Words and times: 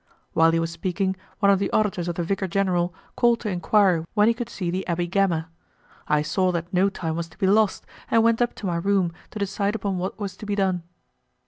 While 0.33 0.49
he 0.49 0.59
was 0.59 0.71
speaking, 0.71 1.15
one 1.41 1.51
of 1.51 1.59
the 1.59 1.69
auditors 1.69 2.07
of 2.07 2.15
the 2.15 2.23
Vicar 2.23 2.47
General 2.47 2.91
called 3.15 3.39
to 3.41 3.51
enquire 3.51 4.03
when 4.15 4.27
he 4.27 4.33
could 4.33 4.49
see 4.49 4.71
the 4.71 4.87
Abby 4.87 5.05
Gama. 5.05 5.49
I 6.07 6.23
saw 6.23 6.51
that 6.53 6.73
no 6.73 6.89
time 6.89 7.15
was 7.15 7.27
to 7.29 7.37
be 7.37 7.45
lost, 7.45 7.85
and 8.09 8.23
went 8.23 8.41
up 8.41 8.55
to 8.55 8.65
my 8.65 8.77
room 8.77 9.13
to 9.29 9.37
decide 9.37 9.75
upon 9.75 9.99
what 9.99 10.17
was 10.19 10.35
to 10.37 10.47
be 10.47 10.55
done. 10.55 10.81